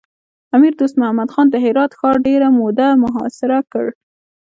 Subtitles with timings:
[0.55, 3.85] امیر دوست محمد خان د هرات ښار ډېره موده محاصره کړ.